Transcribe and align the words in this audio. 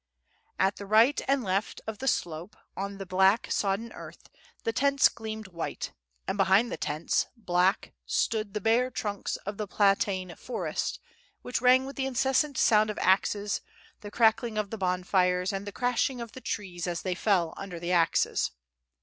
At 0.57 0.77
the 0.77 0.87
right 0.87 1.21
and 1.27 1.43
left 1.43 1.79
of 1.85 1.99
the 1.99 2.07
slope, 2.07 2.55
on 2.75 2.97
the 2.97 3.05
black, 3.05 3.51
sodden 3.51 3.93
earth, 3.93 4.29
the 4.63 4.73
tents 4.73 5.07
gleamed 5.09 5.49
white; 5.49 5.93
and 6.27 6.37
behind 6.39 6.71
the 6.71 6.77
tents, 6.77 7.27
black, 7.37 7.93
stood 8.07 8.55
the 8.55 8.61
bare 8.61 8.89
trunks 8.89 9.35
of 9.45 9.57
the 9.57 9.67
platane 9.67 10.35
forest, 10.35 10.99
which 11.43 11.61
rang 11.61 11.85
with 11.85 11.97
the 11.97 12.07
incessant 12.07 12.57
sound 12.57 12.89
of 12.89 12.97
axes, 12.97 13.61
the 13.99 14.09
crackling 14.09 14.57
of 14.57 14.71
the 14.71 14.77
bonfires, 14.79 15.53
and 15.53 15.67
the 15.67 15.71
crashing 15.71 16.19
of 16.19 16.31
the 16.31 16.41
trees 16.41 16.87
as 16.87 17.03
they 17.03 17.13
fell 17.13 17.53
under 17.55 17.79
the 17.79 17.91
axes. 17.91 18.49